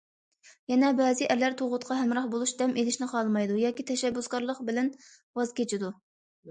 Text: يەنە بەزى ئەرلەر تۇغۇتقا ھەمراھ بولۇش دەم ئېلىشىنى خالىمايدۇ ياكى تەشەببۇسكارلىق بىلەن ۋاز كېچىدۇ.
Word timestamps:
يەنە 0.71 0.87
بەزى 0.99 1.27
ئەرلەر 1.33 1.57
تۇغۇتقا 1.59 1.97
ھەمراھ 1.99 2.27
بولۇش 2.33 2.55
دەم 2.63 2.75
ئېلىشىنى 2.79 3.11
خالىمايدۇ 3.15 3.61
ياكى 3.67 3.87
تەشەببۇسكارلىق 3.93 4.67
بىلەن 4.73 4.95
ۋاز 5.13 5.57
كېچىدۇ. 5.63 5.97